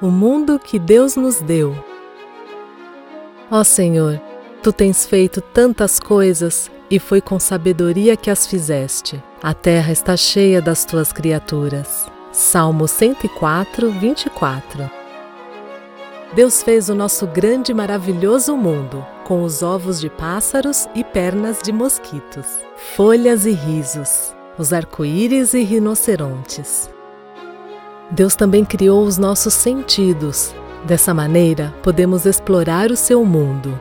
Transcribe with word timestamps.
o 0.00 0.08
mundo 0.10 0.58
que 0.58 0.78
Deus 0.78 1.16
nos 1.16 1.40
deu. 1.40 1.76
Ó 3.50 3.64
Senhor, 3.64 4.20
tu 4.62 4.72
tens 4.72 5.04
feito 5.04 5.40
tantas 5.40 5.98
coisas 5.98 6.70
e 6.90 6.98
foi 6.98 7.20
com 7.20 7.38
sabedoria 7.38 8.16
que 8.16 8.30
as 8.30 8.46
fizeste. 8.46 9.22
A 9.42 9.52
terra 9.52 9.92
está 9.92 10.16
cheia 10.16 10.62
das 10.62 10.84
tuas 10.84 11.12
criaturas. 11.12 12.06
Salmo 12.32 12.86
104, 12.86 13.90
24. 13.90 14.90
Deus 16.34 16.62
fez 16.62 16.88
o 16.88 16.94
nosso 16.94 17.26
grande 17.26 17.72
e 17.72 17.74
maravilhoso 17.74 18.56
mundo, 18.56 19.04
com 19.24 19.42
os 19.42 19.62
ovos 19.62 19.98
de 19.98 20.10
pássaros 20.10 20.86
e 20.94 21.02
pernas 21.02 21.60
de 21.62 21.72
mosquitos, 21.72 22.46
folhas 22.94 23.46
e 23.46 23.52
risos, 23.52 24.34
os 24.58 24.72
arco-íris 24.72 25.54
e 25.54 25.62
rinocerontes. 25.62 26.90
Deus 28.10 28.34
também 28.34 28.64
criou 28.64 29.04
os 29.04 29.18
nossos 29.18 29.54
sentidos. 29.54 30.54
Dessa 30.84 31.12
maneira, 31.12 31.74
podemos 31.82 32.24
explorar 32.24 32.90
o 32.90 32.96
seu 32.96 33.24
mundo. 33.24 33.78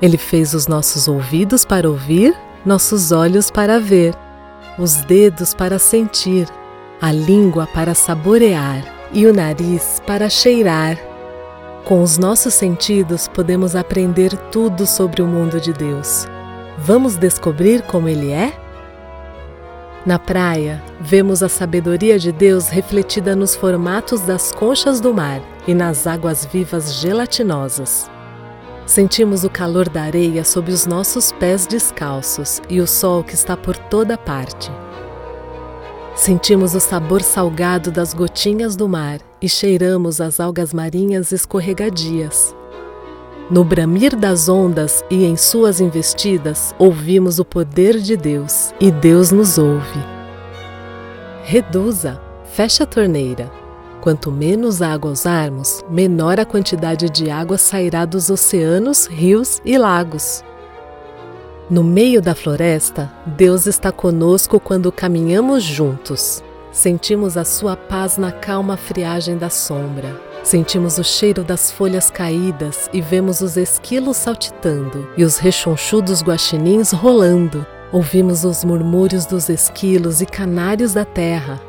Ele 0.00 0.16
fez 0.16 0.54
os 0.54 0.66
nossos 0.66 1.08
ouvidos 1.08 1.64
para 1.64 1.88
ouvir, 1.88 2.36
nossos 2.64 3.10
olhos 3.10 3.50
para 3.50 3.80
ver, 3.80 4.14
os 4.78 4.96
dedos 5.04 5.54
para 5.54 5.78
sentir, 5.78 6.48
a 7.00 7.10
língua 7.10 7.66
para 7.66 7.94
saborear 7.94 8.84
e 9.12 9.26
o 9.26 9.32
nariz 9.32 10.00
para 10.06 10.28
cheirar. 10.28 10.98
Com 11.84 12.02
os 12.02 12.18
nossos 12.18 12.54
sentidos, 12.54 13.28
podemos 13.28 13.74
aprender 13.76 14.36
tudo 14.50 14.86
sobre 14.86 15.22
o 15.22 15.26
mundo 15.26 15.60
de 15.60 15.72
Deus. 15.72 16.26
Vamos 16.78 17.16
descobrir 17.16 17.82
como 17.82 18.08
ele 18.08 18.30
é? 18.30 18.63
Na 20.06 20.18
praia, 20.18 20.82
vemos 21.00 21.42
a 21.42 21.48
sabedoria 21.48 22.18
de 22.18 22.30
Deus 22.30 22.68
refletida 22.68 23.34
nos 23.34 23.54
formatos 23.56 24.20
das 24.20 24.52
conchas 24.52 25.00
do 25.00 25.14
mar 25.14 25.40
e 25.66 25.72
nas 25.72 26.06
águas 26.06 26.44
vivas 26.44 26.96
gelatinosas. 26.96 28.10
Sentimos 28.84 29.44
o 29.44 29.50
calor 29.50 29.88
da 29.88 30.02
areia 30.02 30.44
sob 30.44 30.70
os 30.70 30.84
nossos 30.84 31.32
pés 31.32 31.66
descalços 31.66 32.60
e 32.68 32.82
o 32.82 32.86
sol 32.86 33.24
que 33.24 33.32
está 33.32 33.56
por 33.56 33.78
toda 33.78 34.18
parte. 34.18 34.70
Sentimos 36.14 36.74
o 36.74 36.80
sabor 36.80 37.22
salgado 37.22 37.90
das 37.90 38.12
gotinhas 38.12 38.76
do 38.76 38.86
mar 38.86 39.20
e 39.40 39.48
cheiramos 39.48 40.20
as 40.20 40.38
algas 40.38 40.74
marinhas 40.74 41.32
escorregadias. 41.32 42.54
No 43.50 43.62
bramir 43.62 44.16
das 44.16 44.48
ondas 44.48 45.04
e 45.10 45.24
em 45.24 45.36
suas 45.36 45.78
investidas, 45.78 46.74
ouvimos 46.78 47.38
o 47.38 47.44
poder 47.44 47.98
de 47.98 48.16
Deus 48.16 48.72
e 48.80 48.90
Deus 48.90 49.30
nos 49.30 49.58
ouve. 49.58 50.00
Reduza, 51.42 52.18
feche 52.54 52.82
a 52.82 52.86
torneira. 52.86 53.52
Quanto 54.00 54.32
menos 54.32 54.80
água 54.80 55.10
usarmos, 55.10 55.84
menor 55.90 56.40
a 56.40 56.46
quantidade 56.46 57.10
de 57.10 57.30
água 57.30 57.58
sairá 57.58 58.06
dos 58.06 58.30
oceanos, 58.30 59.06
rios 59.06 59.60
e 59.62 59.76
lagos. 59.76 60.42
No 61.68 61.84
meio 61.84 62.22
da 62.22 62.34
floresta, 62.34 63.12
Deus 63.26 63.66
está 63.66 63.92
conosco 63.92 64.58
quando 64.58 64.90
caminhamos 64.90 65.62
juntos. 65.62 66.42
Sentimos 66.72 67.36
a 67.36 67.44
sua 67.44 67.76
paz 67.76 68.16
na 68.16 68.32
calma 68.32 68.78
friagem 68.78 69.36
da 69.36 69.50
sombra. 69.50 70.33
Sentimos 70.44 70.98
o 70.98 71.02
cheiro 71.02 71.42
das 71.42 71.72
folhas 71.72 72.10
caídas 72.10 72.88
e 72.92 73.00
vemos 73.00 73.40
os 73.40 73.56
esquilos 73.56 74.18
saltitando 74.18 75.08
e 75.16 75.24
os 75.24 75.38
rechonchudos 75.38 76.22
guaxinins 76.22 76.92
rolando. 76.92 77.66
Ouvimos 77.90 78.44
os 78.44 78.62
murmúrios 78.62 79.26
dos 79.26 79.48
esquilos 79.48 80.20
e 80.20 80.26
canários 80.26 80.92
da 80.92 81.04
terra. 81.04 81.60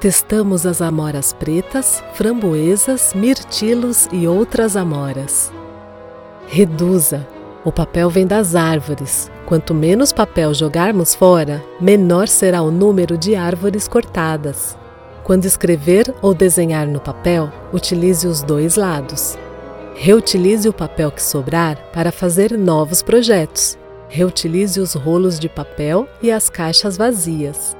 Testamos 0.00 0.64
as 0.64 0.80
amoras 0.80 1.34
pretas, 1.34 2.02
framboesas, 2.14 3.12
mirtilos 3.14 4.08
e 4.10 4.26
outras 4.26 4.76
amoras. 4.76 5.52
Reduza. 6.46 7.26
O 7.64 7.70
papel 7.70 8.08
vem 8.10 8.26
das 8.26 8.56
árvores, 8.56 9.30
Quanto 9.52 9.74
menos 9.74 10.12
papel 10.14 10.54
jogarmos 10.54 11.14
fora, 11.14 11.62
menor 11.78 12.26
será 12.26 12.62
o 12.62 12.70
número 12.70 13.18
de 13.18 13.34
árvores 13.34 13.86
cortadas. 13.86 14.78
Quando 15.24 15.44
escrever 15.44 16.12
ou 16.20 16.34
desenhar 16.34 16.86
no 16.86 17.00
papel, 17.00 17.50
utilize 17.72 18.26
os 18.26 18.42
dois 18.42 18.76
lados. 18.76 19.38
Reutilize 19.94 20.68
o 20.68 20.72
papel 20.72 21.12
que 21.12 21.22
sobrar 21.22 21.78
para 21.92 22.10
fazer 22.10 22.58
novos 22.58 23.02
projetos. 23.02 23.78
Reutilize 24.08 24.80
os 24.80 24.94
rolos 24.94 25.38
de 25.38 25.48
papel 25.48 26.08
e 26.20 26.30
as 26.30 26.50
caixas 26.50 26.96
vazias. 26.96 27.76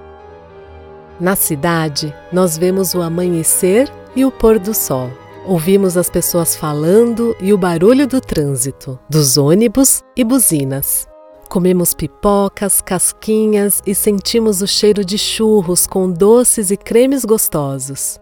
Na 1.18 1.36
cidade, 1.36 2.14
nós 2.32 2.56
vemos 2.56 2.94
o 2.94 3.02
amanhecer 3.02 3.90
e 4.14 4.24
o 4.24 4.30
pôr 4.30 4.58
do 4.58 4.72
sol. 4.72 5.10
Ouvimos 5.44 5.96
as 5.96 6.08
pessoas 6.08 6.54
falando 6.54 7.36
e 7.40 7.52
o 7.52 7.58
barulho 7.58 8.06
do 8.06 8.20
trânsito, 8.20 8.98
dos 9.10 9.36
ônibus 9.36 10.02
e 10.16 10.22
buzinas. 10.22 11.11
Comemos 11.52 11.92
pipocas, 11.92 12.80
casquinhas 12.80 13.82
e 13.86 13.94
sentimos 13.94 14.62
o 14.62 14.66
cheiro 14.66 15.04
de 15.04 15.18
churros 15.18 15.86
com 15.86 16.10
doces 16.10 16.70
e 16.70 16.78
cremes 16.78 17.26
gostosos. 17.26 18.18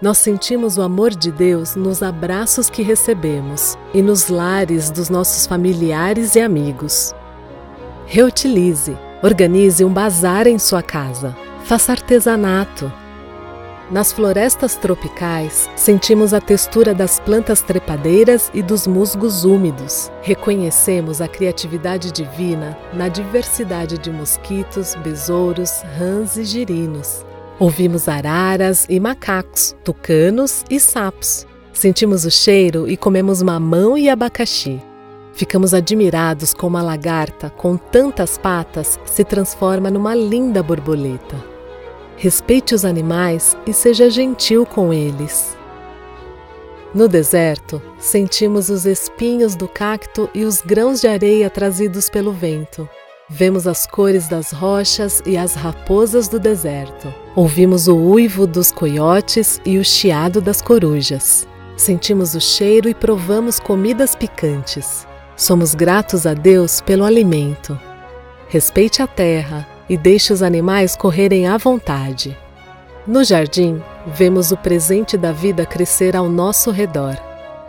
Nós 0.00 0.18
sentimos 0.18 0.78
o 0.78 0.82
amor 0.82 1.10
de 1.10 1.32
Deus 1.32 1.74
nos 1.74 2.00
abraços 2.00 2.70
que 2.70 2.80
recebemos 2.80 3.76
e 3.92 4.00
nos 4.00 4.28
lares 4.28 4.88
dos 4.88 5.10
nossos 5.10 5.48
familiares 5.48 6.36
e 6.36 6.40
amigos. 6.40 7.12
Reutilize, 8.06 8.96
organize 9.20 9.84
um 9.84 9.92
bazar 9.92 10.46
em 10.46 10.60
sua 10.60 10.80
casa, 10.80 11.36
faça 11.64 11.90
artesanato, 11.90 12.88
nas 13.90 14.12
florestas 14.12 14.76
tropicais, 14.76 15.68
sentimos 15.74 16.34
a 16.34 16.40
textura 16.40 16.94
das 16.94 17.18
plantas 17.18 17.62
trepadeiras 17.62 18.50
e 18.52 18.62
dos 18.62 18.86
musgos 18.86 19.44
úmidos. 19.44 20.10
Reconhecemos 20.22 21.20
a 21.20 21.28
criatividade 21.28 22.12
divina 22.12 22.78
na 22.92 23.08
diversidade 23.08 23.96
de 23.98 24.10
mosquitos, 24.10 24.94
besouros, 24.96 25.82
rãs 25.98 26.36
e 26.36 26.44
girinos. 26.44 27.24
Ouvimos 27.58 28.08
araras 28.08 28.86
e 28.88 29.00
macacos, 29.00 29.74
tucanos 29.82 30.64
e 30.70 30.78
sapos. 30.78 31.46
Sentimos 31.72 32.24
o 32.24 32.30
cheiro 32.30 32.88
e 32.88 32.96
comemos 32.96 33.42
mamão 33.42 33.96
e 33.96 34.08
abacaxi. 34.08 34.80
Ficamos 35.32 35.72
admirados 35.72 36.52
como 36.52 36.76
a 36.76 36.82
lagarta, 36.82 37.48
com 37.48 37.76
tantas 37.76 38.36
patas, 38.36 38.98
se 39.04 39.24
transforma 39.24 39.88
numa 39.88 40.14
linda 40.14 40.62
borboleta. 40.62 41.47
Respeite 42.20 42.74
os 42.74 42.84
animais 42.84 43.56
e 43.64 43.72
seja 43.72 44.10
gentil 44.10 44.66
com 44.66 44.92
eles. 44.92 45.56
No 46.92 47.06
deserto, 47.06 47.80
sentimos 47.96 48.68
os 48.70 48.86
espinhos 48.86 49.54
do 49.54 49.68
cacto 49.68 50.28
e 50.34 50.44
os 50.44 50.60
grãos 50.60 51.00
de 51.00 51.06
areia 51.06 51.48
trazidos 51.48 52.10
pelo 52.10 52.32
vento. 52.32 52.88
Vemos 53.30 53.68
as 53.68 53.86
cores 53.86 54.26
das 54.26 54.50
rochas 54.50 55.22
e 55.24 55.36
as 55.36 55.54
raposas 55.54 56.26
do 56.26 56.40
deserto. 56.40 57.14
Ouvimos 57.36 57.86
o 57.86 57.94
uivo 57.94 58.48
dos 58.48 58.72
coiotes 58.72 59.60
e 59.64 59.78
o 59.78 59.84
chiado 59.84 60.40
das 60.40 60.60
corujas. 60.60 61.46
Sentimos 61.76 62.34
o 62.34 62.40
cheiro 62.40 62.88
e 62.88 62.94
provamos 62.94 63.60
comidas 63.60 64.16
picantes. 64.16 65.06
Somos 65.36 65.72
gratos 65.72 66.26
a 66.26 66.34
Deus 66.34 66.80
pelo 66.80 67.04
alimento. 67.04 67.78
Respeite 68.48 69.02
a 69.02 69.06
terra, 69.06 69.77
e 69.88 69.96
deixe 69.96 70.32
os 70.32 70.42
animais 70.42 70.94
correrem 70.94 71.46
à 71.46 71.56
vontade. 71.56 72.36
No 73.06 73.24
jardim, 73.24 73.82
vemos 74.06 74.52
o 74.52 74.56
presente 74.56 75.16
da 75.16 75.32
vida 75.32 75.64
crescer 75.64 76.14
ao 76.14 76.28
nosso 76.28 76.70
redor. 76.70 77.16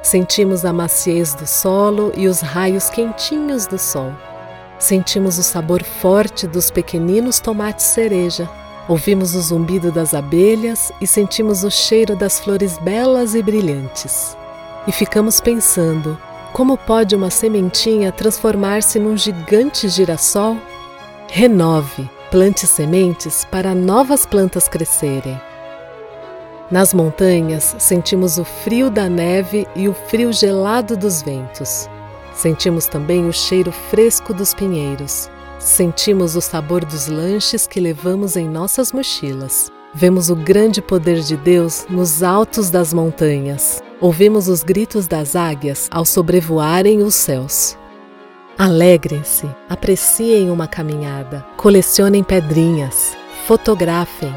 Sentimos 0.01 0.65
a 0.65 0.73
maciez 0.73 1.33
do 1.33 1.47
solo 1.47 2.11
e 2.15 2.27
os 2.27 2.41
raios 2.41 2.89
quentinhos 2.89 3.65
do 3.65 3.77
sol. 3.77 4.11
Sentimos 4.77 5.37
o 5.37 5.43
sabor 5.43 5.83
forte 5.83 6.47
dos 6.47 6.71
pequeninos 6.71 7.39
tomates 7.39 7.85
cereja. 7.85 8.49
Ouvimos 8.87 9.35
o 9.35 9.41
zumbido 9.41 9.91
das 9.91 10.13
abelhas 10.13 10.91
e 10.99 11.07
sentimos 11.07 11.63
o 11.63 11.69
cheiro 11.69 12.15
das 12.15 12.39
flores 12.39 12.77
belas 12.79 13.35
e 13.35 13.41
brilhantes. 13.43 14.35
E 14.87 14.91
ficamos 14.91 15.39
pensando: 15.39 16.17
como 16.53 16.77
pode 16.77 17.15
uma 17.15 17.29
sementinha 17.29 18.11
transformar-se 18.11 18.99
num 18.99 19.15
gigante 19.15 19.87
girassol 19.87 20.57
Renove, 21.31 22.09
plante 22.31 22.65
sementes 22.65 23.45
para 23.45 23.75
novas 23.75 24.25
plantas 24.25 24.67
crescerem. 24.67 25.39
Nas 26.71 26.91
montanhas, 26.91 27.75
sentimos 27.77 28.39
o 28.39 28.43
frio 28.43 28.89
da 28.89 29.07
neve 29.07 29.67
e 29.75 29.87
o 29.87 29.93
frio 29.93 30.33
gelado 30.33 30.97
dos 30.97 31.21
ventos. 31.21 31.87
Sentimos 32.33 32.87
também 32.87 33.27
o 33.27 33.33
cheiro 33.33 33.71
fresco 33.71 34.33
dos 34.33 34.55
pinheiros. 34.55 35.29
Sentimos 35.59 36.35
o 36.35 36.41
sabor 36.41 36.83
dos 36.83 37.07
lanches 37.07 37.67
que 37.67 37.79
levamos 37.79 38.35
em 38.35 38.49
nossas 38.49 38.91
mochilas. 38.91 39.71
Vemos 39.93 40.31
o 40.31 40.35
grande 40.35 40.81
poder 40.81 41.19
de 41.19 41.37
Deus 41.37 41.85
nos 41.89 42.23
altos 42.23 42.71
das 42.71 42.91
montanhas. 42.91 43.83
Ouvimos 44.01 44.47
os 44.47 44.63
gritos 44.63 45.07
das 45.07 45.35
águias 45.35 45.87
ao 45.91 46.05
sobrevoarem 46.05 47.03
os 47.03 47.13
céus. 47.13 47.78
Alegrem-se, 48.61 49.49
apreciem 49.69 50.49
uma 50.49 50.67
caminhada, 50.67 51.45
colecionem 51.55 52.21
pedrinhas, 52.21 53.15
fotografem. 53.47 54.35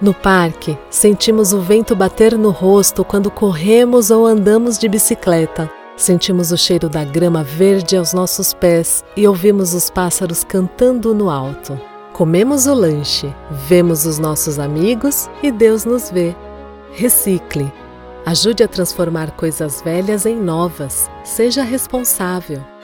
No 0.00 0.14
parque, 0.14 0.78
sentimos 0.88 1.52
o 1.52 1.60
vento 1.60 1.96
bater 1.96 2.38
no 2.38 2.50
rosto 2.50 3.04
quando 3.04 3.28
corremos 3.28 4.12
ou 4.12 4.24
andamos 4.24 4.78
de 4.78 4.88
bicicleta. 4.88 5.68
Sentimos 5.96 6.52
o 6.52 6.56
cheiro 6.56 6.88
da 6.88 7.02
grama 7.02 7.42
verde 7.42 7.96
aos 7.96 8.12
nossos 8.12 8.54
pés 8.54 9.02
e 9.16 9.26
ouvimos 9.26 9.74
os 9.74 9.90
pássaros 9.90 10.44
cantando 10.44 11.12
no 11.12 11.28
alto. 11.28 11.76
Comemos 12.12 12.68
o 12.68 12.74
lanche, 12.74 13.34
vemos 13.66 14.06
os 14.06 14.20
nossos 14.20 14.56
amigos 14.60 15.28
e 15.42 15.50
Deus 15.50 15.84
nos 15.84 16.10
vê. 16.12 16.32
Recicle. 16.92 17.72
Ajude 18.24 18.62
a 18.62 18.68
transformar 18.68 19.32
coisas 19.32 19.82
velhas 19.82 20.26
em 20.26 20.36
novas. 20.36 21.10
Seja 21.24 21.64
responsável. 21.64 22.75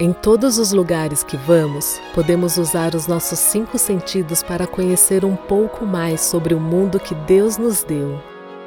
Em 0.00 0.12
todos 0.12 0.58
os 0.58 0.72
lugares 0.72 1.22
que 1.22 1.36
vamos, 1.36 2.00
podemos 2.14 2.56
usar 2.56 2.94
os 2.94 3.06
nossos 3.06 3.38
cinco 3.38 3.78
sentidos 3.78 4.42
para 4.42 4.66
conhecer 4.66 5.24
um 5.24 5.36
pouco 5.36 5.84
mais 5.84 6.20
sobre 6.22 6.54
o 6.54 6.60
mundo 6.60 6.98
que 6.98 7.14
Deus 7.14 7.58
nos 7.58 7.84
deu. 7.84 8.18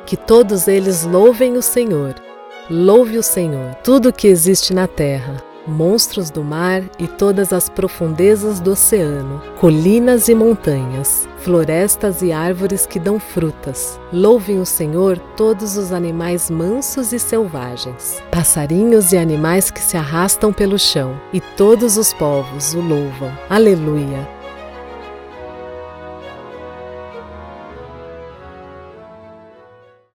Que 0.05 0.15
todos 0.15 0.67
eles 0.67 1.03
louvem 1.03 1.57
o 1.57 1.61
Senhor. 1.61 2.15
Louve 2.69 3.17
o 3.17 3.23
Senhor, 3.23 3.75
tudo 3.83 4.13
que 4.13 4.27
existe 4.27 4.73
na 4.73 4.87
terra 4.87 5.54
monstros 5.67 6.29
do 6.29 6.43
mar 6.43 6.83
e 6.99 7.07
todas 7.07 7.51
as 7.51 7.69
profundezas 7.69 8.59
do 8.59 8.71
oceano, 8.71 9.41
colinas 9.59 10.27
e 10.27 10.35
montanhas, 10.35 11.27
florestas 11.39 12.21
e 12.21 12.31
árvores 12.31 12.85
que 12.85 12.99
dão 12.99 13.19
frutas. 13.19 13.99
Louvem 14.11 14.59
o 14.59 14.65
Senhor 14.65 15.17
todos 15.37 15.77
os 15.77 15.91
animais 15.91 16.49
mansos 16.49 17.13
e 17.13 17.19
selvagens, 17.19 18.21
passarinhos 18.31 19.11
e 19.13 19.17
animais 19.17 19.69
que 19.69 19.81
se 19.81 19.97
arrastam 19.97 20.51
pelo 20.51 20.77
chão, 20.79 21.19
e 21.31 21.39
todos 21.39 21.97
os 21.97 22.13
povos 22.13 22.73
o 22.73 22.81
louvam. 22.81 23.31
Aleluia! 23.49 24.34